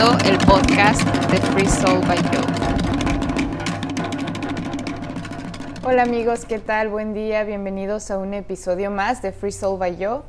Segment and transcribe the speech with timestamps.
[0.00, 2.46] el podcast de Free Soul by Joe.
[5.82, 6.88] Hola amigos, ¿qué tal?
[6.88, 10.22] Buen día, bienvenidos a un episodio más de Free Soul by Joe.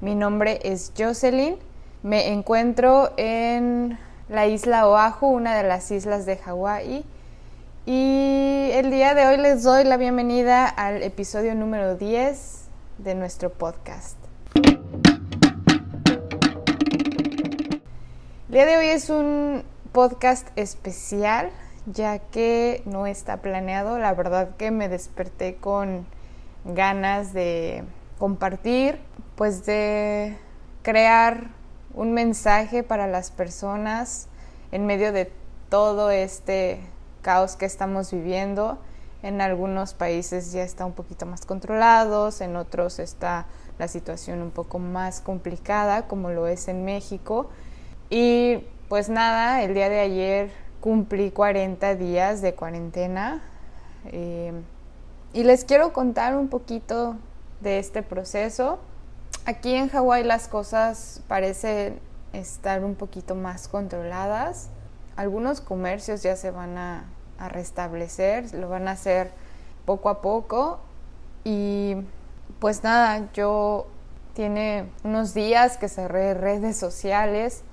[0.00, 1.58] Mi nombre es Jocelyn.
[2.02, 3.98] Me encuentro en
[4.30, 7.04] la isla Oahu, una de las islas de Hawái.
[7.84, 12.64] Y el día de hoy les doy la bienvenida al episodio número 10
[12.96, 14.21] de nuestro podcast.
[18.52, 21.48] El día de hoy es un podcast especial,
[21.86, 23.98] ya que no está planeado.
[23.98, 26.06] La verdad que me desperté con
[26.66, 27.82] ganas de
[28.18, 28.98] compartir,
[29.36, 30.36] pues de
[30.82, 31.46] crear
[31.94, 34.28] un mensaje para las personas
[34.70, 35.32] en medio de
[35.70, 36.78] todo este
[37.22, 38.76] caos que estamos viviendo.
[39.22, 43.46] En algunos países ya está un poquito más controlados, en otros está
[43.78, 47.48] la situación un poco más complicada, como lo es en México.
[48.14, 48.58] Y
[48.90, 50.50] pues nada, el día de ayer
[50.82, 53.40] cumplí 40 días de cuarentena
[54.04, 54.52] eh,
[55.32, 57.16] y les quiero contar un poquito
[57.62, 58.80] de este proceso.
[59.46, 62.00] Aquí en Hawái las cosas parecen
[62.34, 64.68] estar un poquito más controladas.
[65.16, 67.06] Algunos comercios ya se van a,
[67.38, 69.30] a restablecer, lo van a hacer
[69.86, 70.80] poco a poco
[71.44, 71.96] y
[72.58, 73.86] pues nada, yo
[74.34, 77.64] tiene unos días que cerré redes sociales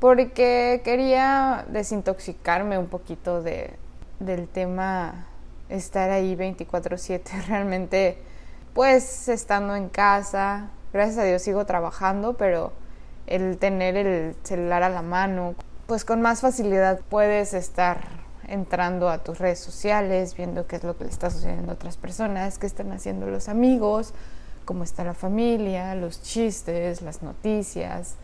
[0.00, 3.74] porque quería desintoxicarme un poquito de,
[4.20, 5.26] del tema
[5.68, 8.18] estar ahí 24/7 realmente
[8.74, 12.72] pues estando en casa gracias a Dios sigo trabajando pero
[13.26, 15.54] el tener el celular a la mano
[15.86, 18.00] pues con más facilidad puedes estar
[18.46, 21.96] entrando a tus redes sociales viendo qué es lo que le está sucediendo a otras
[21.96, 24.14] personas qué están haciendo los amigos
[24.64, 28.16] cómo está la familia los chistes las noticias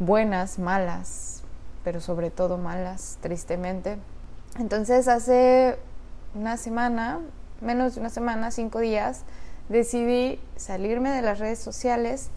[0.00, 1.42] buenas, malas,
[1.84, 3.98] pero sobre todo malas, tristemente.
[4.58, 5.78] Entonces hace
[6.34, 7.20] una semana,
[7.60, 9.22] menos de una semana, cinco días,
[9.68, 12.30] decidí salirme de las redes sociales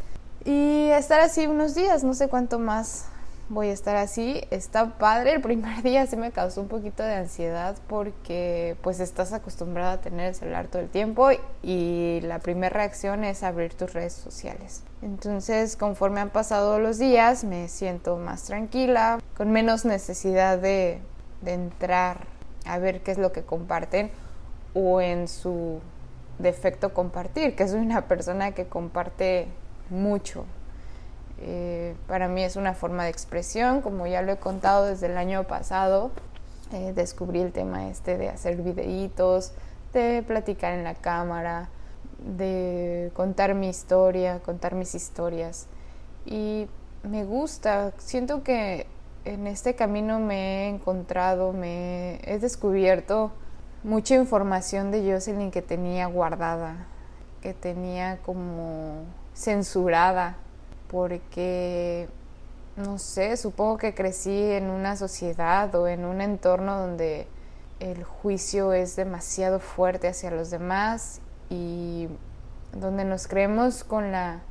[0.45, 3.05] y estar así unos días, no sé cuánto más
[3.49, 4.41] voy a estar así.
[4.51, 9.33] Está padre, el primer día sí me causó un poquito de ansiedad porque pues estás
[9.33, 11.29] acostumbrada a tener el celular todo el tiempo
[11.61, 14.83] y la primera reacción es abrir tus redes sociales.
[15.01, 20.99] Entonces, conforme han pasado los días, me siento más tranquila, con menos necesidad de,
[21.41, 22.27] de entrar
[22.65, 24.11] a ver qué es lo que comparten
[24.73, 25.81] o en su
[26.39, 29.47] defecto compartir, que soy una persona que comparte
[29.89, 30.45] mucho,
[31.45, 35.17] eh, para mí es una forma de expresión, como ya lo he contado desde el
[35.17, 36.11] año pasado.
[36.71, 39.51] Eh, descubrí el tema este de hacer videitos,
[39.93, 41.69] de platicar en la cámara,
[42.19, 45.67] de contar mi historia, contar mis historias.
[46.25, 46.67] Y
[47.03, 48.87] me gusta, siento que
[49.25, 53.31] en este camino me he encontrado, me he descubierto
[53.83, 56.87] mucha información de Jocelyn que tenía guardada,
[57.41, 59.03] que tenía como
[59.33, 60.37] censurada
[60.93, 62.07] porque,
[62.77, 67.25] no sé, supongo que crecí en una sociedad o en un entorno donde
[67.79, 72.09] el juicio es demasiado fuerte hacia los demás y
[72.73, 74.41] donde nos creemos con la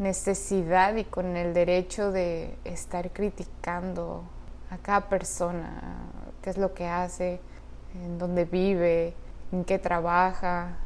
[0.00, 4.24] necesidad y con el derecho de estar criticando
[4.70, 5.98] a cada persona,
[6.42, 7.38] qué es lo que hace,
[7.94, 9.14] en dónde vive,
[9.52, 10.78] en qué trabaja,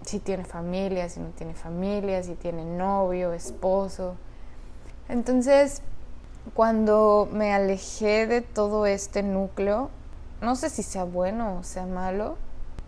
[0.00, 4.16] si tiene familia, si no tiene familia, si tiene novio, esposo.
[5.08, 5.82] Entonces,
[6.54, 9.90] cuando me alejé de todo este núcleo,
[10.40, 12.36] no sé si sea bueno o sea malo,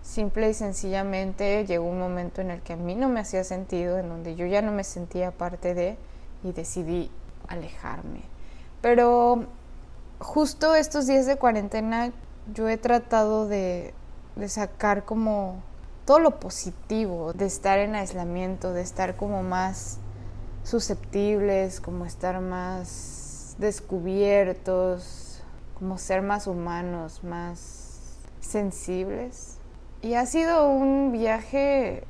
[0.03, 3.99] simple y sencillamente llegó un momento en el que a mí no me hacía sentido,
[3.99, 5.97] en donde yo ya no me sentía parte de
[6.43, 7.11] y decidí
[7.47, 8.23] alejarme.
[8.81, 9.47] Pero
[10.19, 12.13] justo estos días de cuarentena
[12.53, 13.95] yo he tratado de,
[14.37, 15.63] de sacar como
[16.05, 19.99] todo lo positivo de estar en aislamiento, de estar como más
[20.69, 25.43] susceptibles, como estar más descubiertos,
[25.79, 29.57] como ser más humanos, más sensibles.
[30.03, 32.05] Y ha sido un viaje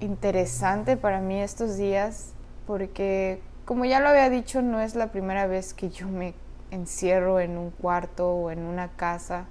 [0.00, 2.32] interesante para mí estos días
[2.66, 6.34] porque, como ya lo había dicho, no es la primera vez que yo me
[6.72, 9.46] encierro en un cuarto o en una casa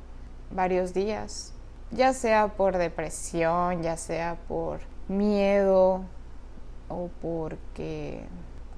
[0.51, 1.53] varios días,
[1.91, 6.01] ya sea por depresión, ya sea por miedo
[6.89, 8.23] o porque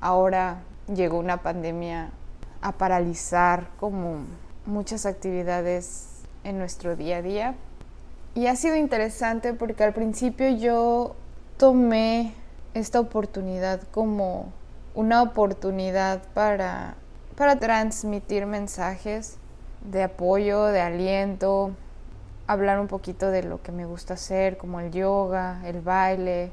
[0.01, 0.63] ahora
[0.94, 2.09] llegó una pandemia
[2.62, 4.25] a paralizar como
[4.65, 6.07] muchas actividades
[6.44, 7.56] en nuestro día a día.
[8.36, 11.15] Y ha sido interesante porque al principio yo
[11.57, 12.33] tomé
[12.74, 14.51] esta oportunidad como
[14.95, 16.95] una oportunidad para,
[17.36, 19.38] para transmitir mensajes
[19.83, 21.71] de apoyo, de aliento,
[22.48, 26.51] hablar un poquito de lo que me gusta hacer, como el yoga, el baile.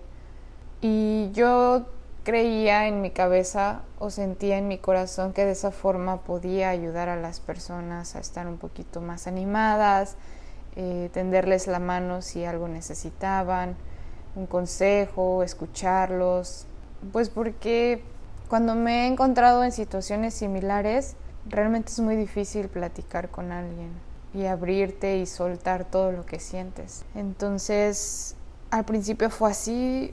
[0.80, 1.86] Y yo
[2.28, 7.08] creía en mi cabeza o sentía en mi corazón que de esa forma podía ayudar
[7.08, 10.16] a las personas a estar un poquito más animadas,
[10.76, 13.76] eh, tenderles la mano si algo necesitaban,
[14.36, 16.66] un consejo, escucharlos,
[17.14, 18.02] pues porque
[18.50, 21.16] cuando me he encontrado en situaciones similares,
[21.48, 23.88] realmente es muy difícil platicar con alguien
[24.34, 27.06] y abrirte y soltar todo lo que sientes.
[27.14, 28.36] Entonces,
[28.70, 30.12] al principio fue así,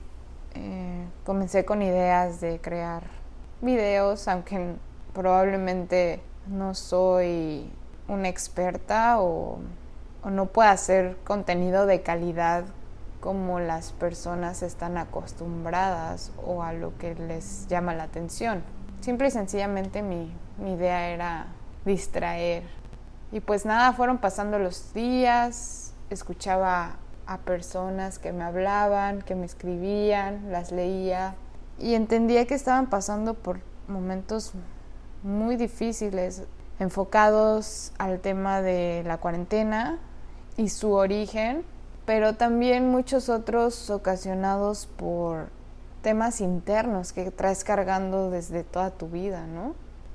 [0.56, 3.04] eh, comencé con ideas de crear
[3.62, 4.76] videos, aunque
[5.14, 7.72] probablemente no soy
[8.08, 9.60] una experta o,
[10.24, 12.66] o no pueda hacer contenido de calidad
[13.20, 18.64] como las personas están acostumbradas o a lo que les llama la atención.
[19.02, 21.48] Simple y sencillamente mi, mi idea era
[21.86, 22.64] distraer.
[23.32, 29.46] Y pues nada, fueron pasando los días, escuchaba a personas que me hablaban, que me
[29.46, 31.36] escribían, las leía
[31.80, 34.54] y entendía que estaban pasando por momentos
[35.24, 36.44] muy difíciles
[36.80, 40.00] enfocados al tema de la cuarentena
[40.58, 41.64] y su origen,
[42.06, 45.50] pero también muchos otros ocasionados por
[46.02, 49.74] temas internos que traes cargando desde toda tu vida, ¿no?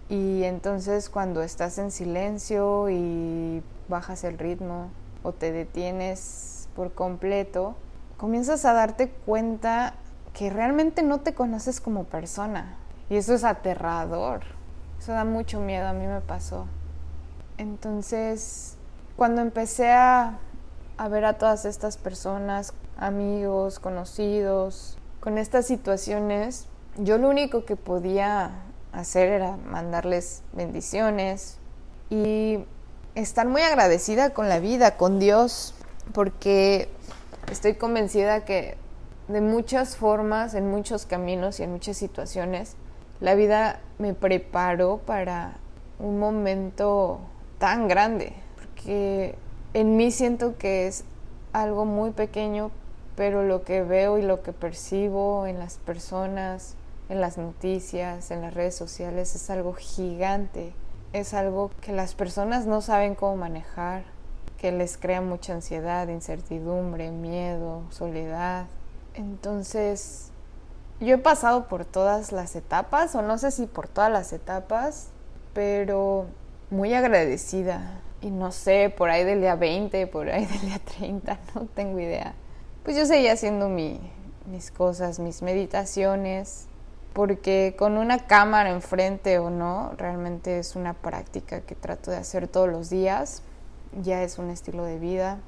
[0.08, 4.88] Y entonces cuando estás en silencio y bajas el ritmo
[5.22, 6.49] o te detienes
[6.80, 7.76] por completo,
[8.16, 9.96] comienzas a darte cuenta
[10.32, 12.78] que realmente no te conoces como persona.
[13.10, 14.40] Y eso es aterrador.
[14.98, 16.64] Eso da mucho miedo, a mí me pasó.
[17.58, 18.78] Entonces,
[19.14, 20.38] cuando empecé a,
[20.96, 26.66] a ver a todas estas personas, amigos, conocidos, con estas situaciones,
[26.96, 28.52] yo lo único que podía
[28.92, 31.58] hacer era mandarles bendiciones
[32.08, 32.64] y
[33.14, 35.74] estar muy agradecida con la vida, con Dios,
[36.12, 36.88] porque
[37.50, 38.76] estoy convencida que
[39.28, 42.76] de muchas formas, en muchos caminos y en muchas situaciones,
[43.20, 45.58] la vida me preparó para
[45.98, 47.20] un momento
[47.58, 49.36] tan grande, porque
[49.74, 51.04] en mí siento que es
[51.52, 52.70] algo muy pequeño,
[53.14, 56.74] pero lo que veo y lo que percibo en las personas,
[57.08, 60.72] en las noticias, en las redes sociales, es algo gigante,
[61.12, 64.04] es algo que las personas no saben cómo manejar,
[64.60, 68.66] que les crea mucha ansiedad, incertidumbre, miedo, soledad.
[69.14, 70.32] Entonces,
[71.00, 75.08] yo he pasado por todas las etapas, o no sé si por todas las etapas,
[75.54, 76.26] pero
[76.68, 78.02] muy agradecida.
[78.20, 81.98] Y no sé, por ahí del día 20, por ahí del día 30, no tengo
[81.98, 82.34] idea.
[82.84, 83.98] Pues yo seguía haciendo mi,
[84.44, 86.66] mis cosas, mis meditaciones,
[87.14, 92.46] porque con una cámara enfrente o no, realmente es una práctica que trato de hacer
[92.46, 93.42] todos los días
[94.00, 95.38] ya es un estilo de vida,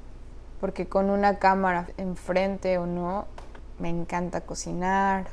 [0.59, 3.25] porque con una cámara enfrente o no,
[3.79, 5.27] me encanta cocinar,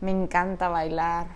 [0.00, 1.26] me encanta bailar.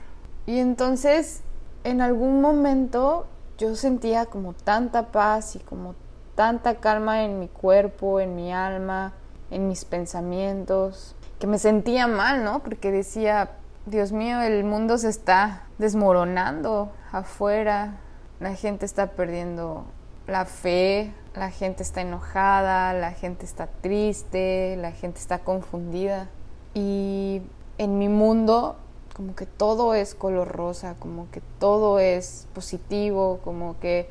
[0.46, 1.42] Y entonces,
[1.84, 3.26] en algún momento,
[3.58, 5.94] yo sentía como tanta paz y como
[6.34, 9.12] tanta calma en mi cuerpo, en mi alma,
[9.50, 12.60] en mis pensamientos, que me sentía mal, ¿no?
[12.62, 13.52] Porque decía,
[13.86, 17.96] Dios mío, el mundo se está desmoronando afuera,
[18.40, 19.84] la gente está perdiendo
[20.26, 26.28] la fe, la gente está enojada, la gente está triste, la gente está confundida.
[26.74, 27.42] Y
[27.78, 28.76] en mi mundo
[29.14, 34.08] como que todo es color rosa, como que todo es positivo, como que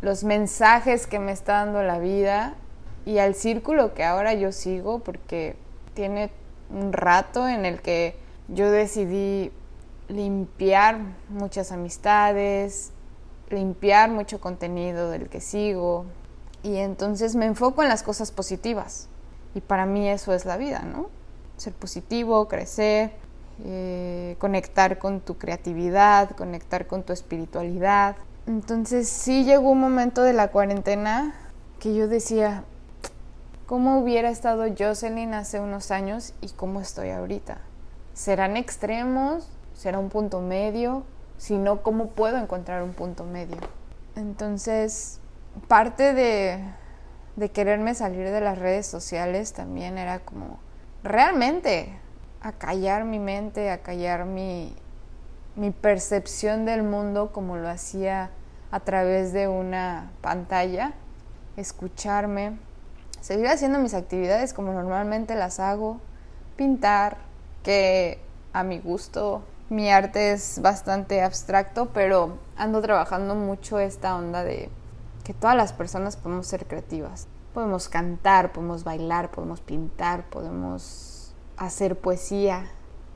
[0.00, 2.54] los mensajes que me está dando la vida
[3.04, 5.56] y al círculo que ahora yo sigo, porque
[5.94, 6.30] tiene
[6.70, 8.16] un rato en el que
[8.48, 9.50] yo decidí
[10.08, 12.92] limpiar muchas amistades,
[13.50, 16.06] limpiar mucho contenido del que sigo
[16.64, 19.06] y entonces me enfoco en las cosas positivas
[19.54, 21.10] y para mí eso es la vida, ¿no?
[21.58, 23.12] Ser positivo, crecer,
[23.64, 28.16] eh, conectar con tu creatividad, conectar con tu espiritualidad.
[28.46, 31.34] Entonces sí llegó un momento de la cuarentena
[31.78, 32.64] que yo decía,
[33.66, 37.58] ¿cómo hubiera estado Jocelyn hace unos años y cómo estoy ahorita?
[38.14, 39.50] ¿Serán extremos?
[39.74, 41.04] ¿Será un punto medio?
[41.36, 43.58] Si no, ¿cómo puedo encontrar un punto medio?
[44.16, 45.20] Entonces,
[45.68, 50.58] parte de, quererme salir de las redes sociales también era como
[51.02, 51.98] realmente
[52.40, 54.74] acallar mi mente, acallar mi
[55.80, 58.30] percepción del mundo como lo hacía
[58.70, 60.94] a través de una pantalla,
[61.56, 62.58] escucharme,
[63.20, 66.00] seguir haciendo mis actividades como normalmente las hago,
[66.56, 67.16] pintar,
[67.62, 68.18] que
[68.52, 74.68] a mi gusto Mi arte es bastante abstracto, pero ando trabajando mucho esta onda de
[75.24, 77.26] que todas las personas podemos ser creativas.
[77.54, 82.70] Podemos cantar, podemos bailar, podemos pintar, podemos hacer poesía.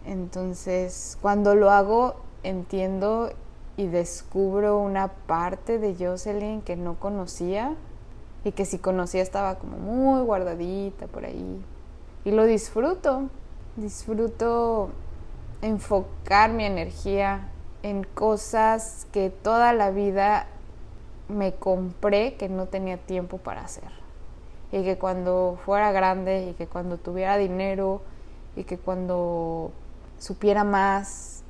[0.05, 3.31] Entonces, cuando lo hago, entiendo
[3.77, 7.77] y descubro una parte de Jocelyn que no conocía
[8.45, 11.63] y que si conocía estaba como muy guardadita por ahí.
[12.25, 13.29] Y lo disfruto,
[13.77, 14.91] disfruto
[15.63, 17.49] enfocar mi energía
[17.83, 20.47] en cosas que toda la vida
[21.29, 23.91] me compré que no tenía tiempo para hacer.
[24.73, 28.03] Y que cuando fuera grande y que cuando tuviera dinero
[28.57, 29.71] y que cuando
[30.19, 31.43] supiera más,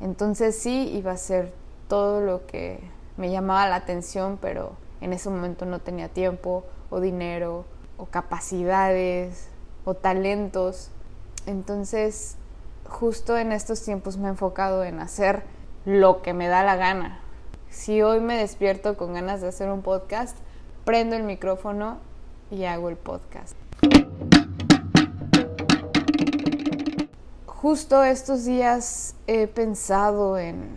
[0.00, 1.52] entonces sí iba a ser
[1.88, 2.80] todo lo que
[3.16, 7.64] me llamaba la atención, pero en ese momento no tenía tiempo o dinero
[7.98, 9.48] o capacidades
[9.84, 10.90] o talentos.
[11.46, 12.36] Entonces,
[12.88, 15.42] justo en estos tiempos me he enfocado en hacer
[15.84, 17.21] lo que me da la gana.
[17.72, 20.36] Si hoy me despierto con ganas de hacer un podcast,
[20.84, 21.96] prendo el micrófono
[22.50, 23.56] y hago el podcast.
[27.46, 30.68] Justo estos días he pensado en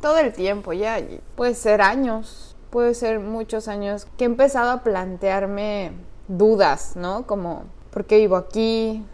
[0.00, 1.00] todo el tiempo, ya
[1.34, 5.90] puede ser años, puede ser muchos años, que he empezado a plantearme
[6.28, 7.26] dudas, ¿no?
[7.26, 9.04] Como, ¿por qué vivo aquí?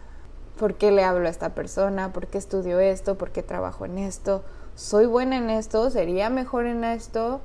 [0.59, 2.13] ¿Por qué le hablo a esta persona?
[2.13, 3.17] ¿Por qué estudio esto?
[3.17, 4.43] ¿Por qué trabajo en esto?
[4.75, 5.91] ¿Soy buena en esto?
[5.91, 7.41] ¿Sería mejor en esto?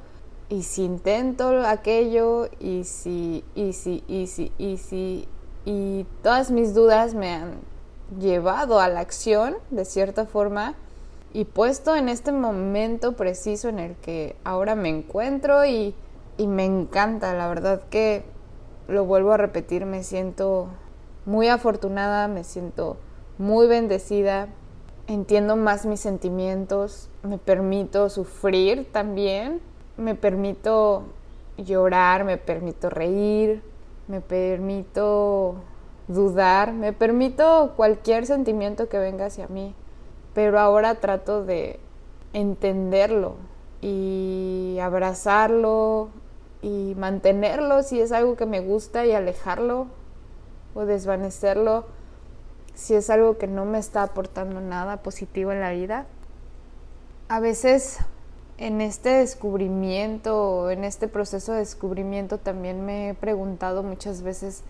[0.49, 5.29] Y si intento aquello, y si, y si, y si, y si,
[5.67, 7.59] y todas mis dudas me han
[8.19, 10.75] llevado a la acción, de cierta forma,
[11.35, 15.95] y puesto en este momento preciso en el que ahora me encuentro y,
[16.39, 18.25] y me encanta, la verdad que
[18.89, 20.69] lo vuelvo a repetir, me siento
[21.27, 22.97] muy afortunada, me siento
[23.37, 24.49] muy bendecida,
[25.09, 29.61] entiendo más mis sentimientos, me permito sufrir también,
[29.97, 31.03] me permito
[31.57, 33.63] llorar, me permito reír,
[34.07, 35.57] me permito
[36.07, 39.75] dudar, me permito cualquier sentimiento que venga hacia mí
[40.39, 41.81] pero ahora trato de
[42.33, 43.35] entenderlo
[43.81, 46.11] y abrazarlo
[46.63, 49.89] y mantenerlo si es algo que me gusta y alejarlo
[50.77, 51.87] o desvanecerlo
[52.79, 56.07] si es algo que no me está aportando nada positivo en la vida.
[57.29, 57.99] A veces
[58.57, 64.63] en este descubrimiento, en este proceso de descubrimiento también me he preguntado muchas veces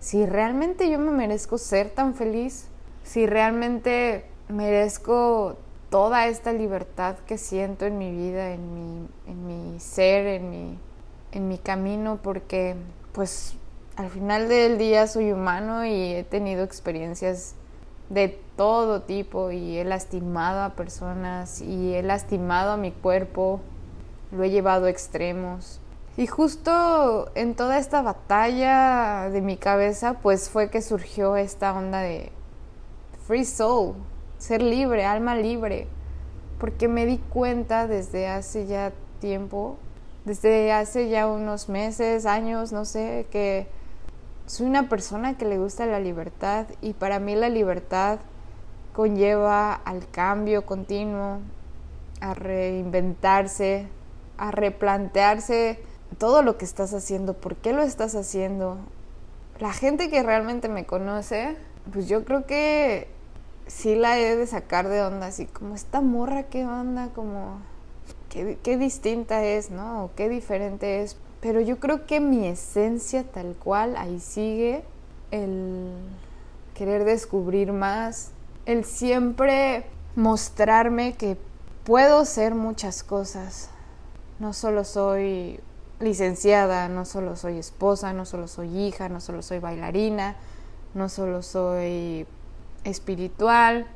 [0.00, 2.66] si realmente yo me merezco ser tan feliz,
[3.04, 5.56] si realmente merezco
[5.88, 10.78] toda esta libertad que siento en mi vida, en mi, en mi ser, en mi,
[11.30, 12.74] en mi camino, porque
[13.12, 13.54] pues
[13.96, 17.54] al final del día soy humano y he tenido experiencias
[18.08, 23.60] de todo tipo y he lastimado a personas y he lastimado a mi cuerpo,
[24.30, 25.80] lo he llevado a extremos.
[26.16, 32.00] Y justo en toda esta batalla de mi cabeza, pues fue que surgió esta onda
[32.00, 32.30] de
[33.26, 33.94] free soul,
[34.38, 35.86] ser libre, alma libre,
[36.58, 39.78] porque me di cuenta desde hace ya tiempo,
[40.26, 43.66] desde hace ya unos meses, años, no sé, que
[44.46, 48.18] soy una persona que le gusta la libertad y para mí la libertad
[48.92, 51.40] conlleva al cambio continuo,
[52.20, 53.88] a reinventarse,
[54.36, 55.80] a replantearse
[56.18, 58.78] todo lo que estás haciendo, por qué lo estás haciendo.
[59.58, 61.56] La gente que realmente me conoce,
[61.92, 63.08] pues yo creo que
[63.66, 67.60] sí la he de sacar de onda, así como esta morra, qué onda, como
[68.28, 70.04] qué, qué distinta es, ¿no?
[70.04, 71.16] O qué diferente es.
[71.42, 74.84] Pero yo creo que mi esencia tal cual ahí sigue,
[75.32, 75.90] el
[76.74, 78.30] querer descubrir más,
[78.64, 79.84] el siempre
[80.14, 81.36] mostrarme que
[81.84, 83.70] puedo ser muchas cosas.
[84.38, 85.58] No solo soy
[85.98, 90.36] licenciada, no solo soy esposa, no solo soy hija, no solo soy bailarina,
[90.94, 92.24] no solo soy
[92.84, 93.88] espiritual,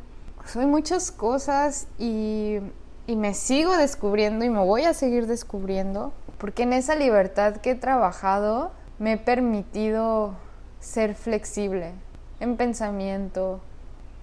[0.44, 2.58] soy muchas cosas y,
[3.06, 7.72] y me sigo descubriendo y me voy a seguir descubriendo, porque en esa libertad que
[7.72, 10.34] he trabajado me he permitido
[10.80, 11.92] ser flexible
[12.40, 13.60] en pensamiento,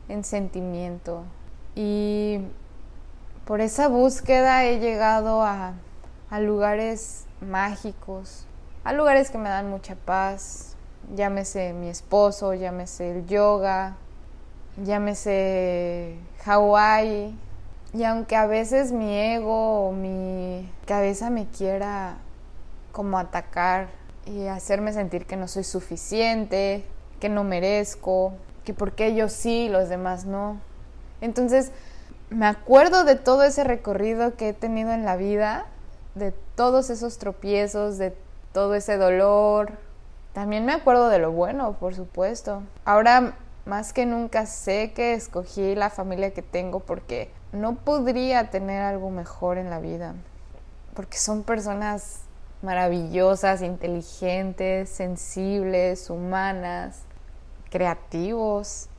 [0.10, 1.24] en sentimiento
[1.76, 2.40] y
[3.46, 5.74] por esa búsqueda he llegado a,
[6.40, 8.46] lugares mágicos,
[8.84, 10.76] a lugares que me dan mucha paz,
[11.14, 13.98] llámese mi esposo, llámese el yoga,
[14.78, 17.38] llámese Hawái.
[17.94, 22.18] Y aunque a veces mi ego o mi cabeza me quiera
[22.92, 23.90] como atacar
[24.26, 26.84] y hacerme sentir que no soy suficiente,
[27.20, 28.34] que no merezco,
[28.64, 30.60] que porque yo sí, los demás no.
[31.22, 31.72] Entonces,
[32.30, 35.68] me acuerdo de todo ese recorrido que he tenido en la vida,
[36.16, 38.16] de todos esos tropiezos, de
[38.54, 39.74] todo ese dolor.
[40.34, 42.64] También me acuerdo de lo bueno, por supuesto.
[42.86, 43.36] Ahora
[43.66, 49.10] más que nunca sé que escogí la familia que tengo porque no podría tener algo
[49.10, 50.16] mejor en la vida.
[50.96, 52.22] Porque son personas
[52.62, 57.04] maravillosas, inteligentes, sensibles, humanas,
[57.70, 58.90] creativos.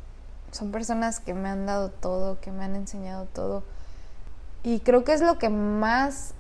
[0.51, 3.65] Son personas que me han dado todo, que me han enseñado todo.
[4.63, 6.35] Y creo que es lo que más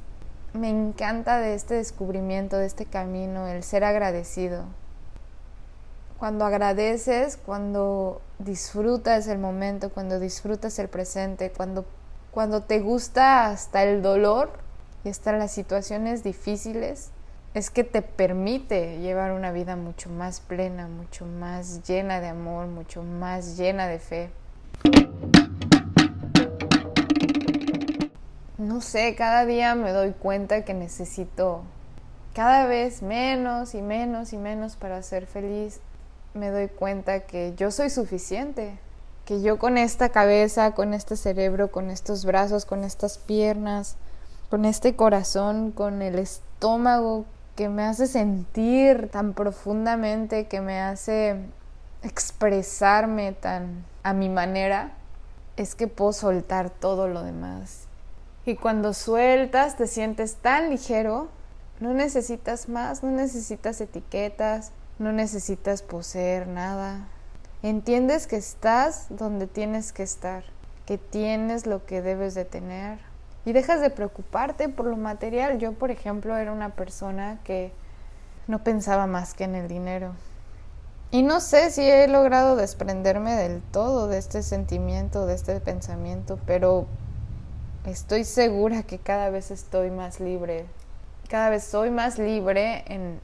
[0.53, 4.65] me encanta de este descubrimiento, de este camino, el ser agradecido
[6.25, 11.85] cuando agradeces, cuando disfrutas el momento, cuando disfrutas el presente, cuando,
[12.35, 14.51] cuando te gusta hasta el dolor
[15.05, 17.11] y hasta las situaciones difíciles,
[17.55, 22.67] es que te permite llevar una vida mucho más plena, mucho más llena de amor,
[22.67, 24.31] mucho más llena de fe.
[28.59, 31.63] No sé, cada día me doy cuenta que necesito
[32.35, 35.79] cada vez menos y menos y menos para ser feliz
[36.35, 38.77] me doy cuenta que yo soy suficiente,
[39.25, 43.97] que yo con esta cabeza, con este cerebro, con estos brazos, con estas piernas,
[44.51, 47.25] con este corazón, con el estómago
[47.57, 51.37] que me hace sentir tan profundamente, que me hace
[52.03, 54.93] expresarme tan a mi manera,
[55.57, 57.87] es que puedo soltar todo lo demás.
[58.45, 61.29] Y cuando sueltas te sientes tan ligero,
[61.81, 67.09] no necesitas más, no necesitas etiquetas, no necesitas poseer nada.
[67.65, 70.45] Entiendes que estás donde tienes que estar,
[70.85, 72.99] que tienes lo que debes de tener
[73.47, 75.57] y dejas de preocuparte por lo material.
[75.59, 77.73] Yo, por ejemplo, era una persona que
[78.49, 80.13] no pensaba más que en el dinero.
[81.11, 86.39] Y no sé si he logrado desprenderme del todo de este sentimiento, de este pensamiento,
[86.45, 86.85] pero
[87.87, 90.67] estoy segura que cada vez estoy más libre.
[91.31, 93.21] Cada vez soy más libre en,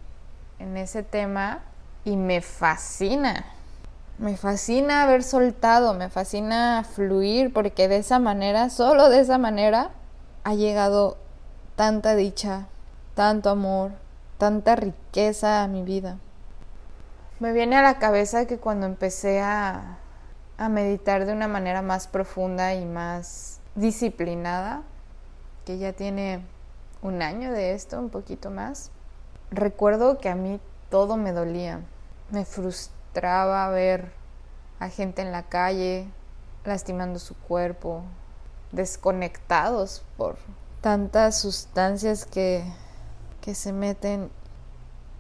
[0.58, 1.62] en ese tema
[2.06, 3.44] y me fascina.
[4.20, 9.92] Me fascina haber soltado, me fascina fluir porque de esa manera, solo de esa manera,
[10.44, 11.16] ha llegado
[11.74, 12.66] tanta dicha,
[13.14, 13.92] tanto amor,
[14.36, 16.18] tanta riqueza a mi vida.
[17.38, 19.96] Me viene a la cabeza que cuando empecé a,
[20.58, 24.82] a meditar de una manera más profunda y más disciplinada,
[25.64, 26.44] que ya tiene
[27.00, 28.90] un año de esto, un poquito más,
[29.50, 31.80] recuerdo que a mí todo me dolía.
[32.30, 34.12] Me frustraba ver
[34.78, 36.08] a gente en la calle
[36.64, 38.02] lastimando su cuerpo,
[38.72, 40.36] desconectados por
[40.80, 42.64] tantas sustancias que,
[43.40, 44.30] que se meten.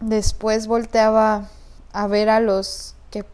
[0.00, 1.48] Después volteaba
[1.92, 3.24] a ver a los que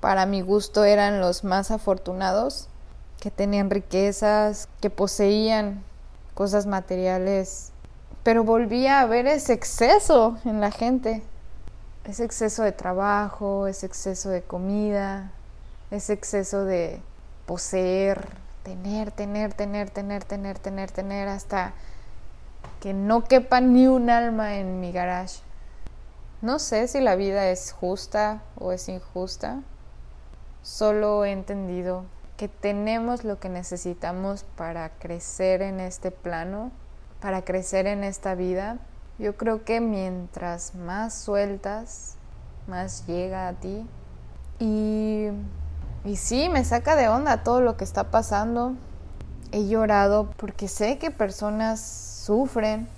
[0.00, 2.68] para mi gusto eran los más afortunados,
[3.20, 5.82] que tenían riquezas, que poseían
[6.34, 7.72] cosas materiales
[8.22, 11.22] pero volvía a ver ese exceso en la gente,
[12.04, 15.30] ese exceso de trabajo, ese exceso de comida,
[15.90, 17.00] ese exceso de
[17.46, 18.26] poseer,
[18.62, 21.72] tener, tener, tener, tener, tener, tener, tener, hasta
[22.80, 25.40] que no quepa ni un alma en mi garage.
[26.42, 29.60] No sé si la vida es justa o es injusta,
[30.62, 32.04] solo he entendido
[32.36, 36.70] que tenemos lo que necesitamos para crecer en este plano
[37.20, 38.78] para crecer en esta vida.
[39.20, 42.16] Yo creo que mientras más sueltas,
[42.66, 43.86] más llega a ti.
[44.58, 45.28] Y,
[46.16, 48.76] sí, me saca de onda todo lo que está pasando.
[49.52, 52.88] He llorado porque sé que personas sufren,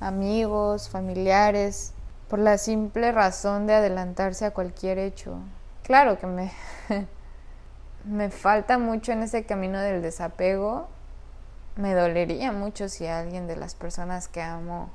[0.00, 1.92] amigos, familiares,
[2.28, 5.36] por la simple razón de adelantarse a cualquier hecho.
[5.82, 6.50] Claro que me,
[8.06, 10.88] me falta mucho en ese camino del desapego,
[11.76, 14.88] me dolería mucho si alguien de las personas que amo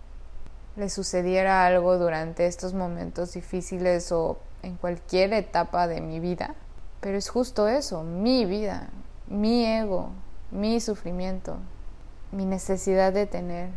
[0.75, 6.55] le sucediera algo durante estos momentos difíciles o en cualquier etapa de mi vida.
[7.01, 8.89] Pero es justo eso, mi vida,
[9.27, 10.09] mi ego,
[10.51, 11.57] mi sufrimiento,
[12.31, 13.69] mi necesidad de tener.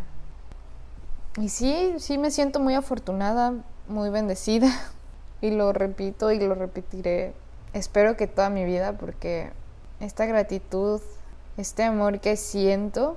[1.38, 3.54] Y sí, sí me siento muy afortunada,
[3.88, 4.68] muy bendecida.
[5.42, 7.34] Y lo repito y lo repetiré.
[7.74, 9.50] Espero que toda mi vida porque
[10.00, 11.02] esta gratitud
[11.56, 13.16] este amor que siento,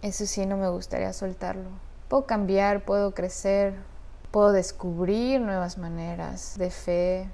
[0.00, 1.68] eso sí no me gustaría soltarlo.
[2.08, 3.74] Puedo cambiar, puedo crecer,
[4.30, 7.28] puedo descubrir nuevas maneras de fe,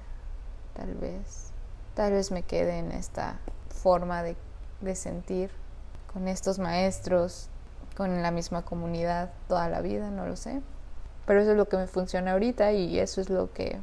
[0.75, 1.51] tal vez.
[1.95, 4.35] Tal vez me quede en esta forma de,
[4.81, 5.51] de sentir
[6.13, 7.49] con estos maestros,
[7.95, 10.61] con la misma comunidad toda la vida, no lo sé.
[11.25, 13.77] Pero eso es lo que me funciona ahorita y eso es lo que,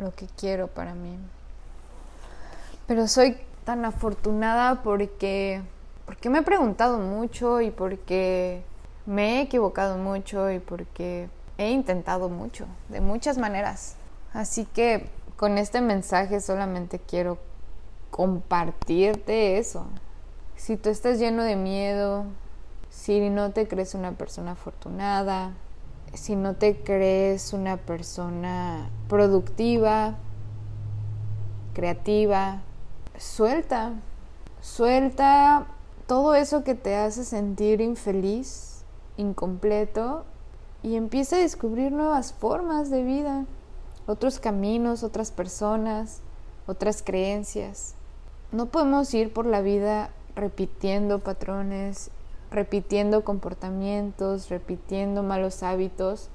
[0.00, 1.18] lo que quiero para mí.
[2.86, 5.62] Pero soy tan afortunada porque
[6.10, 8.64] porque me he preguntado mucho y porque
[9.06, 13.96] me he equivocado mucho y porque he intentado mucho, de muchas maneras.
[14.32, 17.38] Así que con este mensaje solamente quiero
[18.10, 19.86] compartirte eso.
[20.56, 22.24] Si tú estás lleno de miedo,
[22.90, 25.52] si no te crees una persona afortunada,
[26.12, 30.16] si no te crees una persona productiva,
[31.72, 32.62] creativa,
[33.16, 33.94] suelta,
[34.60, 35.66] suelta
[36.06, 38.69] todo eso que te hace sentir infeliz,
[39.20, 40.24] incompleto,
[40.82, 43.44] y empieza a descubrir nuevas formas de vida,
[44.06, 46.20] otros caminos, otras personas,
[46.66, 47.94] otras creencias.
[48.50, 52.10] No podemos ir por la vida repitiendo patrones,
[52.50, 56.30] repitiendo comportamientos, repitiendo malos hábitos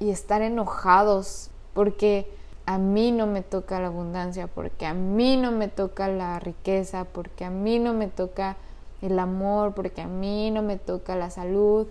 [0.00, 2.26] y estar enojados porque
[2.66, 7.04] a mí no me toca la abundancia, porque a mí no me toca la riqueza,
[7.04, 8.56] porque a mí no me toca
[9.02, 11.86] el amor, porque a mí no me toca la salud,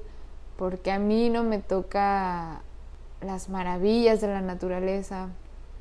[0.60, 2.64] porque a mí no me toca
[3.22, 5.30] las maravillas de la naturaleza.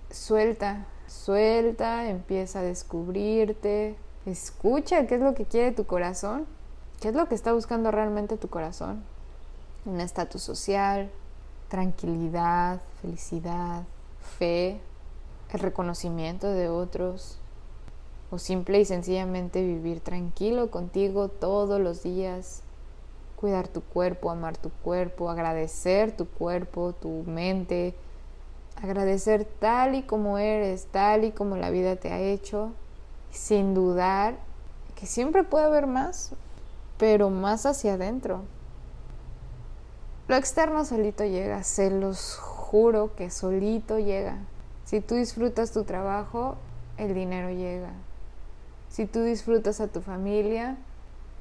[0.08, 6.46] Suelta, suelta, empieza a descubrirte, escucha qué es lo que quiere tu corazón,
[7.00, 9.02] qué es lo que está buscando realmente tu corazón.
[9.84, 11.10] Un estatus social,
[11.66, 13.82] tranquilidad, felicidad,
[14.38, 14.80] fe,
[15.52, 17.40] el reconocimiento de otros,
[18.30, 22.62] o simple y sencillamente vivir tranquilo contigo todos los días,
[23.38, 27.94] cuidar tu cuerpo, amar tu cuerpo, agradecer tu cuerpo, tu mente,
[28.82, 32.72] agradecer tal y como eres, tal y como la vida te ha hecho,
[33.30, 34.36] sin dudar
[34.96, 36.32] que siempre puede haber más,
[36.98, 38.42] pero más hacia adentro.
[40.26, 44.38] Lo externo solito llega, se los juro que solito llega.
[44.84, 46.56] Si tú disfrutas tu trabajo,
[46.96, 47.92] el dinero llega.
[48.88, 50.76] Si tú disfrutas a tu familia,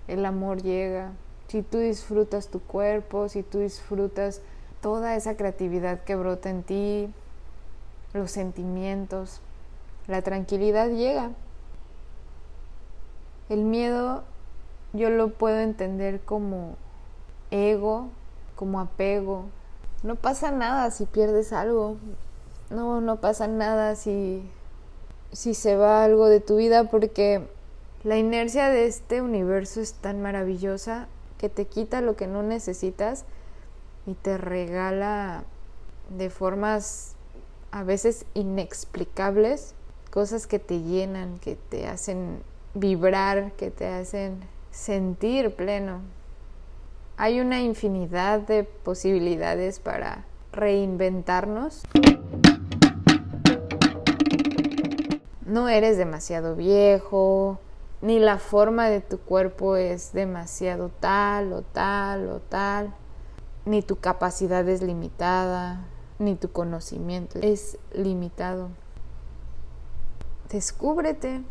[0.07, 1.12] el amor llega.
[1.47, 4.41] Si tú disfrutas tu cuerpo, si tú disfrutas
[4.81, 7.10] toda esa creatividad que brota en ti,
[8.13, 9.41] los sentimientos,
[10.07, 11.31] la tranquilidad llega.
[13.49, 14.23] El miedo
[14.93, 16.75] yo lo puedo entender como
[17.51, 18.10] ego,
[18.55, 19.45] como apego.
[20.03, 21.97] No pasa nada si pierdes algo.
[22.69, 24.43] No, no pasa nada si
[25.31, 27.47] si se va algo de tu vida porque
[28.03, 31.07] la inercia de este universo es tan maravillosa
[31.38, 33.26] que te quita lo que no necesitas
[34.06, 35.43] y te regala
[36.10, 37.15] de formas
[37.71, 39.76] a veces inexplicables
[40.12, 42.41] cosas que te llenan, que te hacen
[42.73, 44.39] vibrar, que te hacen
[44.71, 46.02] sentir pleno.
[47.17, 51.84] Hay una infinidad de posibilidades para reinventarnos.
[55.47, 57.60] no eres demasiado viejo,
[58.01, 62.93] ni la forma de tu cuerpo es demasiado tal o tal o tal,
[63.65, 65.86] ni tu capacidad es limitada,
[66.19, 68.69] ni tu conocimiento es limitado.
[70.49, 71.41] Descúbrete,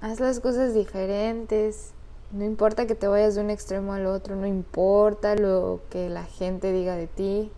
[0.00, 1.92] haz las cosas diferentes,
[2.30, 6.24] no importa que te vayas de un extremo al otro, no importa lo que la
[6.24, 7.50] gente diga de ti,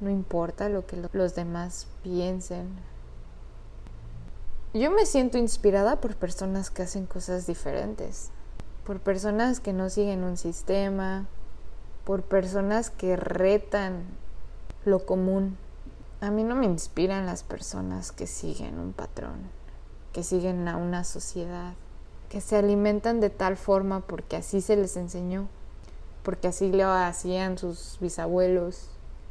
[0.00, 2.68] no importa lo que los demás piensen,
[4.80, 8.30] yo me siento inspirada por personas que hacen cosas diferentes,
[8.86, 11.26] por personas que no siguen un sistema,
[12.04, 14.04] por personas que retan
[14.86, 15.58] lo común.
[16.22, 19.50] A mí no me inspiran las personas que siguen un patrón,
[20.12, 21.74] que siguen a una sociedad,
[22.30, 25.48] que se alimentan de tal forma porque así se les enseñó,
[26.22, 28.88] porque así lo hacían sus bisabuelos,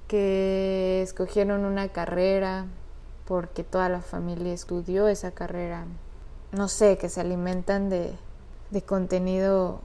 [0.08, 2.68] que escogieron una carrera
[3.26, 5.86] porque toda la familia estudió esa carrera.
[6.52, 8.14] No sé, que se alimentan de,
[8.72, 9.82] de contenido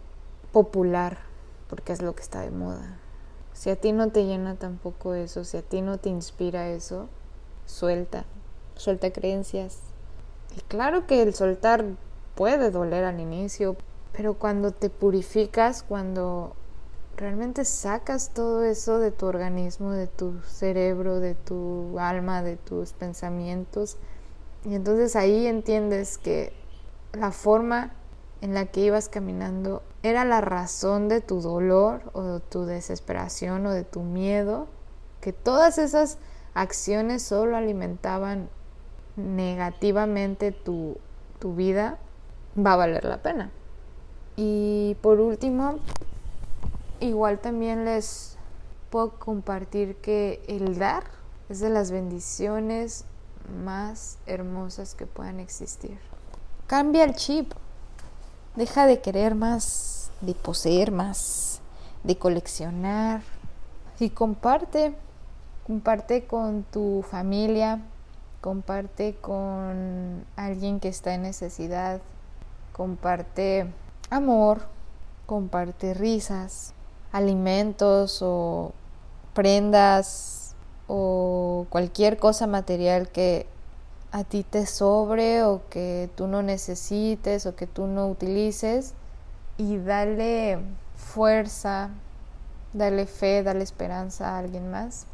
[0.53, 1.19] popular,
[1.69, 2.99] porque es lo que está de moda.
[3.53, 7.09] Si a ti no te llena tampoco eso, si a ti no te inspira eso,
[7.67, 8.25] suelta,
[8.75, 9.79] suelta creencias.
[10.57, 11.85] Y claro que el soltar
[12.35, 13.77] puede doler al inicio,
[14.13, 16.55] pero cuando te purificas, cuando
[17.17, 22.93] realmente sacas todo eso de tu organismo, de tu cerebro, de tu alma, de tus
[22.93, 23.97] pensamientos.
[24.65, 26.53] Y entonces ahí entiendes que
[27.13, 27.93] la forma
[28.43, 33.67] en la que ibas caminando era la razón de tu dolor o de tu desesperación
[33.67, 34.67] o de tu miedo,
[35.21, 36.19] que todas esas
[36.55, 38.49] acciones solo alimentaban
[39.17, 40.99] negativamente tu,
[41.39, 41.99] tu vida,
[42.59, 43.51] va a valer la pena.
[44.37, 45.81] Y por último,
[47.01, 48.37] Igual también les
[48.91, 51.05] puedo compartir que el dar
[51.49, 53.05] es de las bendiciones
[53.65, 55.99] más hermosas que puedan existir.
[56.67, 57.53] Cambia el chip.
[58.57, 61.61] Deja de querer más de poseer más,
[62.05, 63.23] de coleccionar.
[63.99, 64.95] Y comparte,
[65.67, 67.81] comparte con tu familia,
[68.43, 72.03] comparte con alguien que está en necesidad,
[72.73, 73.73] comparte
[74.11, 74.67] amor,
[75.25, 76.75] comparte risas,
[77.17, 78.73] alimentos o
[79.33, 80.55] prendas
[80.87, 83.47] o cualquier cosa material que
[84.13, 88.95] a ti te sobre o que tú no necesites o que tú no utilices
[89.57, 90.59] y dale
[90.95, 91.91] fuerza,
[92.73, 95.07] dale fe, dale esperanza a alguien más.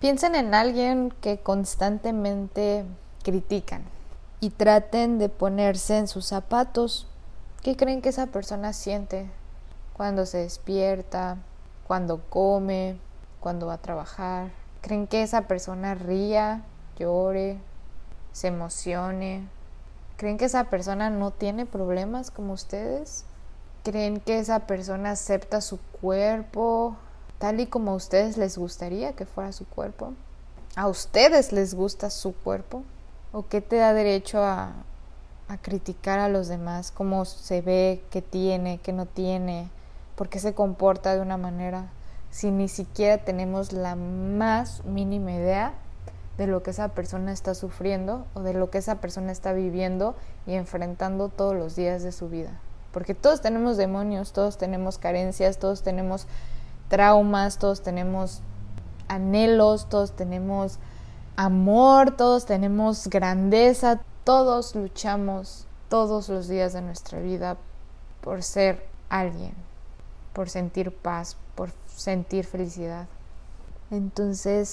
[0.00, 2.84] Piensen en alguien que constantemente
[3.22, 3.84] critican
[4.40, 7.06] y traten de ponerse en sus zapatos.
[7.62, 9.28] ¿Qué creen que esa persona siente
[9.92, 11.36] cuando se despierta,
[11.86, 12.96] cuando come,
[13.38, 14.50] cuando va a trabajar?
[14.80, 16.62] ¿Creen que esa persona ría,
[16.98, 17.58] llore,
[18.32, 19.46] se emocione?
[20.16, 23.26] ¿Creen que esa persona no tiene problemas como ustedes?
[23.84, 26.96] ¿Creen que esa persona acepta su cuerpo
[27.38, 30.14] tal y como a ustedes les gustaría que fuera su cuerpo?
[30.76, 32.84] ¿A ustedes les gusta su cuerpo?
[33.32, 34.72] ¿O qué te da derecho a,
[35.50, 36.90] a criticar a los demás?
[36.90, 39.68] ¿Cómo se ve, qué tiene, qué no tiene?
[40.14, 41.90] ¿Por qué se comporta de una manera?
[42.30, 45.74] si ni siquiera tenemos la más mínima idea
[46.38, 50.14] de lo que esa persona está sufriendo o de lo que esa persona está viviendo
[50.46, 52.52] y enfrentando todos los días de su vida.
[52.92, 56.26] Porque todos tenemos demonios, todos tenemos carencias, todos tenemos
[56.88, 58.40] traumas, todos tenemos
[59.08, 60.78] anhelos, todos tenemos
[61.36, 67.56] amor, todos tenemos grandeza, todos luchamos todos los días de nuestra vida
[68.20, 69.54] por ser alguien,
[70.32, 73.06] por sentir paz, por sentir felicidad.
[73.90, 74.68] Entonces,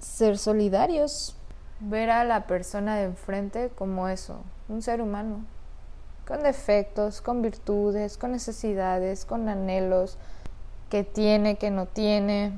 [0.00, 1.36] ser solidarios,
[1.78, 5.44] ver a la persona de enfrente como eso, un ser humano,
[6.26, 10.18] con defectos, con virtudes, con necesidades, con anhelos,
[10.90, 12.52] que tiene, que no tiene,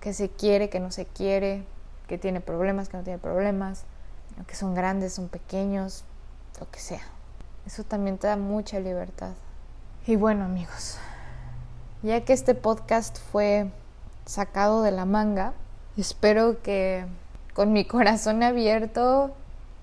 [0.00, 1.64] que se quiere, que no se quiere,
[2.08, 3.84] que tiene problemas, que no tiene problemas,
[4.44, 6.04] que son grandes, son pequeños,
[6.60, 7.02] lo que sea.
[7.66, 9.32] Eso también te da mucha libertad.
[10.06, 10.98] Y bueno amigos,
[12.02, 13.70] ya que este podcast fue
[14.24, 15.52] sacado de la manga,
[15.96, 17.06] espero que
[17.54, 19.34] con mi corazón abierto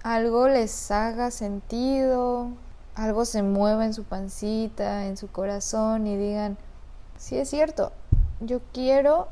[0.03, 2.49] algo les haga sentido,
[2.95, 6.57] algo se mueva en su pancita, en su corazón y digan,
[7.17, 7.91] sí es cierto,
[8.39, 9.27] yo quiero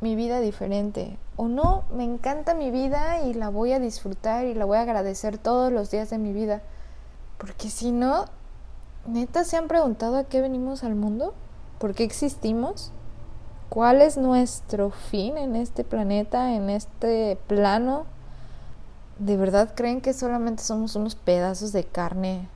[0.00, 1.18] mi vida diferente.
[1.36, 4.82] O no, me encanta mi vida y la voy a disfrutar y la voy a
[4.82, 6.62] agradecer todos los días de mi vida.
[7.38, 8.26] Porque si no,
[9.06, 11.34] neta, ¿se han preguntado a qué venimos al mundo?
[11.78, 12.92] ¿Por qué existimos?
[13.68, 18.06] ¿Cuál es nuestro fin en este planeta, en este plano?
[19.18, 22.48] ¿De verdad creen que solamente somos unos pedazos de carne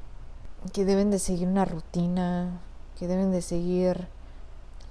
[0.72, 2.60] que deben de seguir una rutina,
[2.98, 4.08] que deben de seguir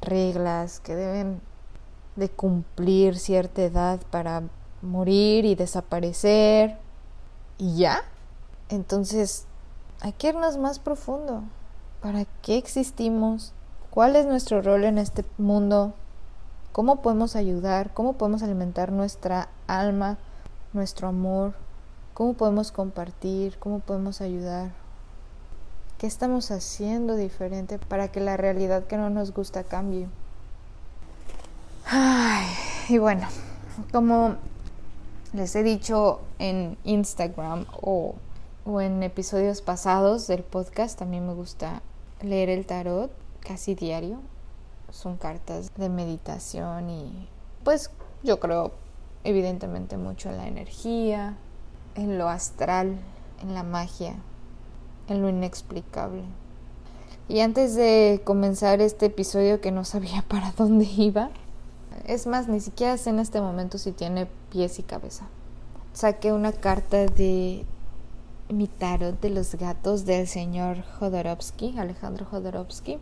[0.01, 1.41] reglas, que deben
[2.15, 4.43] de cumplir cierta edad para
[4.81, 6.77] morir y desaparecer
[7.57, 8.01] y ya?
[8.69, 9.45] Entonces,
[9.99, 11.43] hay que irnos más profundo.
[12.01, 13.53] ¿Para qué existimos?
[13.91, 15.93] ¿Cuál es nuestro rol en este mundo?
[16.71, 17.93] ¿Cómo podemos ayudar?
[17.93, 20.17] ¿Cómo podemos alimentar nuestra alma,
[20.73, 21.53] nuestro amor?
[22.13, 23.57] ¿Cómo podemos compartir?
[23.59, 24.71] ¿Cómo podemos ayudar?
[25.97, 30.07] ¿Qué estamos haciendo diferente para que la realidad que no nos gusta cambie?
[31.93, 32.47] Ay,
[32.87, 33.27] y bueno,
[33.91, 34.37] como
[35.33, 38.15] les he dicho en Instagram o,
[38.63, 41.81] o en episodios pasados del podcast, también me gusta
[42.21, 44.21] leer el tarot casi diario.
[44.89, 47.27] Son cartas de meditación y
[47.65, 47.91] pues
[48.23, 48.71] yo creo
[49.25, 51.35] evidentemente mucho en la energía,
[51.95, 52.95] en lo astral,
[53.41, 54.15] en la magia,
[55.09, 56.23] en lo inexplicable.
[57.27, 61.31] Y antes de comenzar este episodio que no sabía para dónde iba,
[62.05, 65.27] es más, ni siquiera sé en este momento si tiene pies y cabeza.
[65.93, 67.65] Saqué una carta de
[68.49, 72.99] mi tarot de los gatos del señor Jodorowsky, Alejandro Jodorowsky.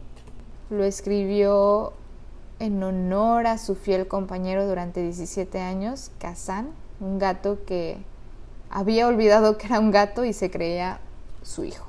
[0.69, 1.93] Lo escribió
[2.59, 7.97] en honor a su fiel compañero durante 17 años, Kazan, un gato que
[8.69, 10.99] había olvidado que era un gato y se creía
[11.41, 11.85] su hijo.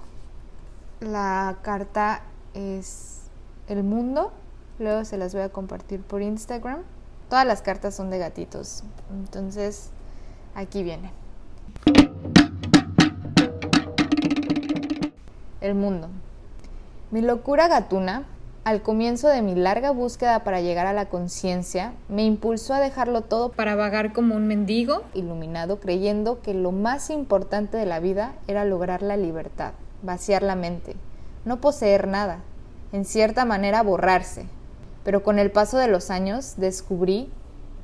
[1.00, 2.22] La carta
[2.54, 3.22] es
[3.68, 4.32] el mundo,
[4.80, 6.80] luego se las voy a compartir por Instagram.
[7.28, 9.90] Todas las cartas son de gatitos, entonces
[10.54, 11.12] aquí viene.
[15.60, 16.08] El mundo.
[17.10, 18.24] Mi locura gatuna
[18.62, 23.22] al comienzo de mi larga búsqueda para llegar a la conciencia, me impulsó a dejarlo
[23.22, 28.34] todo para vagar como un mendigo iluminado creyendo que lo más importante de la vida
[28.48, 30.94] era lograr la libertad, vaciar la mente,
[31.46, 32.40] no poseer nada,
[32.92, 34.46] en cierta manera borrarse.
[35.04, 37.30] Pero con el paso de los años descubrí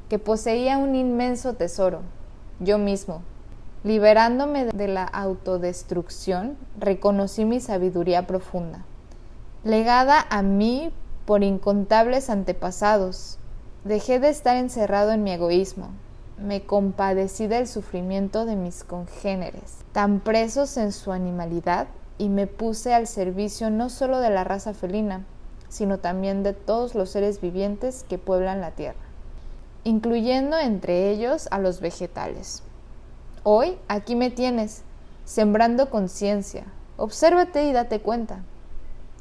[0.09, 2.03] que poseía un inmenso tesoro,
[2.61, 3.23] yo mismo.
[3.85, 8.85] Liberándome de la autodestrucción, reconocí mi sabiduría profunda
[9.67, 10.93] legada a mí
[11.25, 13.39] por incontables antepasados.
[13.83, 15.89] Dejé de estar encerrado en mi egoísmo.
[16.39, 22.95] Me compadecí del sufrimiento de mis congéneres, tan presos en su animalidad, y me puse
[22.95, 25.25] al servicio no solo de la raza felina,
[25.69, 28.99] sino también de todos los seres vivientes que pueblan la tierra,
[29.85, 32.63] incluyendo entre ellos a los vegetales.
[33.43, 34.83] Hoy aquí me tienes,
[35.25, 36.65] sembrando conciencia.
[36.97, 38.41] Obsérvate y date cuenta.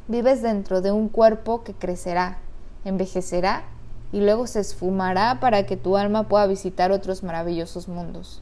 [0.07, 2.37] Vives dentro de un cuerpo que crecerá,
[2.85, 3.63] envejecerá
[4.11, 8.41] y luego se esfumará para que tu alma pueda visitar otros maravillosos mundos.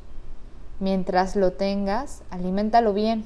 [0.79, 3.25] Mientras lo tengas, aliméntalo bien.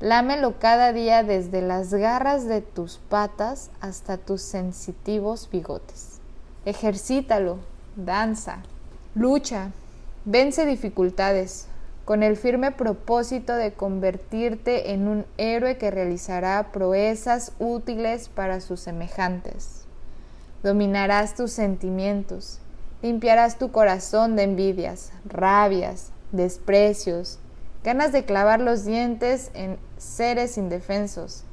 [0.00, 6.20] Lámelo cada día desde las garras de tus patas hasta tus sensitivos bigotes.
[6.66, 7.60] Ejercítalo,
[7.96, 8.58] danza,
[9.14, 9.70] lucha,
[10.26, 11.68] vence dificultades,
[12.04, 18.80] con el firme propósito de convertirte en un héroe que realizará proezas útiles para sus
[18.80, 19.86] semejantes.
[20.62, 22.60] Dominarás tus sentimientos,
[23.00, 27.38] limpiarás tu corazón de envidias, rabias, desprecios,
[27.82, 31.44] ganas de clavar los dientes en seres indefensos,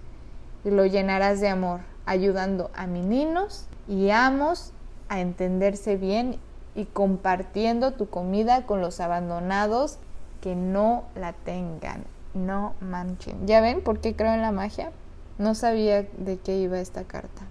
[0.64, 4.72] y lo llenarás de amor, ayudando a meninos y amos
[5.10, 6.40] a entenderse bien
[6.76, 10.00] y compartiendo tu comida con los abandonados
[10.42, 12.04] que no la tengan,
[12.34, 13.48] no manchen.
[13.48, 14.92] ¿Ya ven por qué creo en la magia?
[15.38, 17.44] No sabía de qué iba esta carta.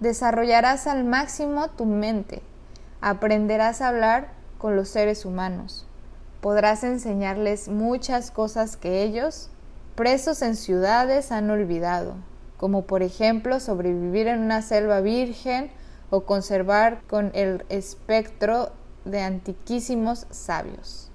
[0.00, 2.42] Desarrollarás al máximo tu mente,
[3.00, 5.86] aprenderás a hablar con los seres humanos,
[6.40, 9.48] podrás enseñarles muchas cosas que ellos,
[9.96, 12.14] presos en ciudades, han olvidado,
[12.56, 15.70] como por ejemplo sobrevivir en una selva virgen
[16.10, 18.70] o conservar con el espectro
[19.04, 21.10] de antiquísimos sabios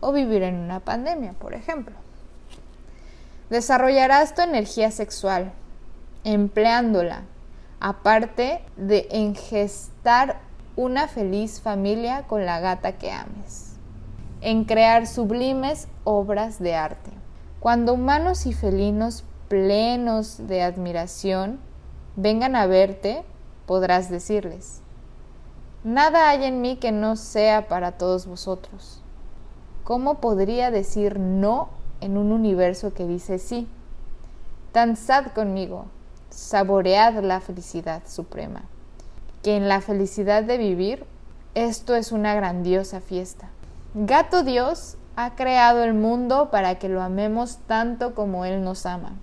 [0.00, 1.94] o vivir en una pandemia, por ejemplo.
[3.50, 5.52] Desarrollarás tu energía sexual
[6.24, 7.22] empleándola,
[7.80, 10.40] aparte de engestar
[10.76, 13.76] una feliz familia con la gata que ames,
[14.40, 17.10] en crear sublimes obras de arte.
[17.60, 21.58] Cuando humanos y felinos plenos de admiración
[22.14, 23.24] vengan a verte,
[23.66, 24.80] podrás decirles,
[25.82, 29.02] nada hay en mí que no sea para todos vosotros.
[29.82, 33.66] ¿Cómo podría decir no en un universo que dice sí?
[34.72, 35.86] Danzad conmigo,
[36.30, 38.62] saboread la felicidad suprema,
[39.42, 41.04] que en la felicidad de vivir,
[41.54, 43.48] esto es una grandiosa fiesta.
[43.94, 49.16] Gato Dios ha creado el mundo para que lo amemos tanto como Él nos ama.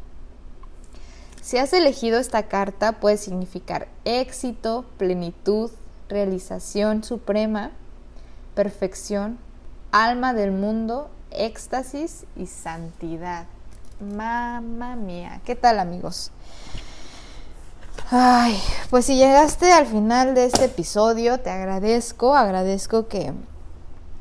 [1.41, 5.71] Si has elegido esta carta puede significar éxito, plenitud,
[6.09, 7.71] realización suprema,
[8.55, 9.37] perfección,
[9.93, 13.45] alma del mundo, éxtasis y santidad.
[14.01, 16.29] Mamma mía, ¿qué tal amigos?
[18.11, 23.31] Ay, pues si llegaste al final de este episodio, te agradezco, agradezco que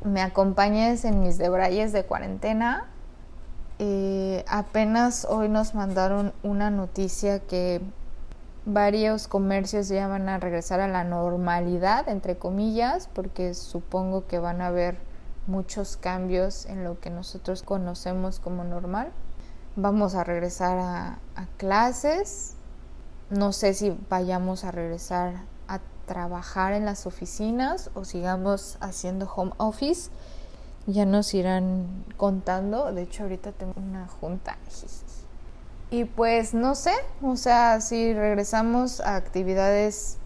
[0.05, 2.85] me acompañes en mis debrayes de cuarentena.
[3.79, 7.81] Eh, apenas hoy nos mandaron una noticia que
[8.65, 14.61] varios comercios ya van a regresar a la normalidad, entre comillas, porque supongo que van
[14.61, 14.97] a haber
[15.47, 19.11] muchos cambios en lo que nosotros conocemos como normal.
[19.75, 21.19] Vamos a regresar a,
[21.57, 22.55] clases.
[23.29, 25.43] No sé si vayamos a regresar a
[26.05, 30.09] trabajar en las oficinas o sigamos haciendo home office.
[30.87, 32.91] Ya nos irán contando.
[32.91, 34.57] De hecho, ahorita tengo una junta.
[35.91, 40.17] Y pues no sé, o sea, si regresamos a actividades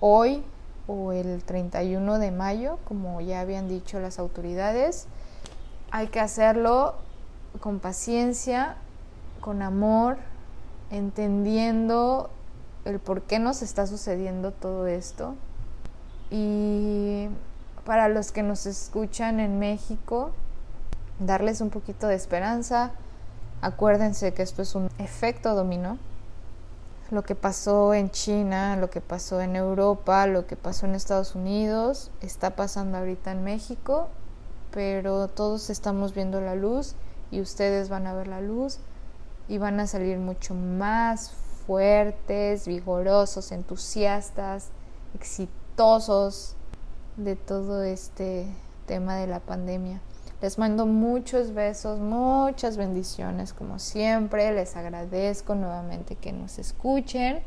[0.00, 0.44] hoy
[0.86, 5.06] o el 31 de mayo, como ya habían dicho las autoridades.
[5.90, 6.94] Hay que hacerlo
[7.60, 8.76] con paciencia,
[9.40, 10.18] con amor,
[10.90, 12.30] entendiendo
[12.86, 15.34] el por qué nos está sucediendo todo esto.
[16.30, 17.28] Y
[17.84, 20.32] para los que nos escuchan en México,
[21.20, 22.92] darles un poquito de esperanza.
[23.60, 25.98] Acuérdense que esto es un efecto dominó
[27.10, 31.34] lo que pasó en China, lo que pasó en Europa, lo que pasó en Estados
[31.34, 34.08] Unidos, está pasando ahorita en México,
[34.72, 36.96] pero todos estamos viendo la luz
[37.30, 38.78] y ustedes van a ver la luz
[39.48, 41.32] y van a salir mucho más
[41.66, 44.68] fuertes, vigorosos, entusiastas,
[45.14, 46.56] exitosos
[47.16, 48.46] de todo este
[48.86, 50.00] tema de la pandemia.
[50.42, 54.52] Les mando muchos besos, muchas bendiciones como siempre.
[54.52, 57.42] Les agradezco nuevamente que nos escuchen.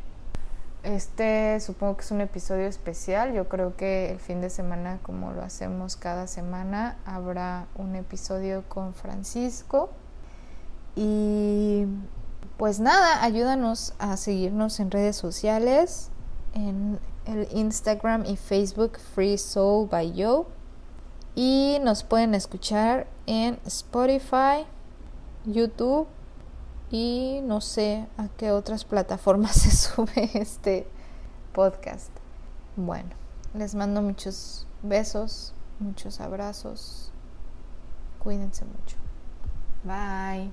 [0.82, 3.32] Este supongo que es un episodio especial.
[3.32, 8.64] Yo creo que el fin de semana, como lo hacemos cada semana, habrá un episodio
[8.68, 9.90] con Francisco.
[10.96, 11.86] Y
[12.60, 16.10] pues nada, ayúdanos a seguirnos en redes sociales,
[16.52, 20.46] en el Instagram y Facebook Free Soul by Yo.
[21.34, 24.66] Y nos pueden escuchar en Spotify,
[25.46, 26.06] YouTube
[26.90, 30.86] y no sé a qué otras plataformas se sube este
[31.54, 32.10] podcast.
[32.76, 33.08] Bueno,
[33.54, 37.10] les mando muchos besos, muchos abrazos.
[38.18, 38.98] Cuídense mucho.
[39.82, 40.52] Bye.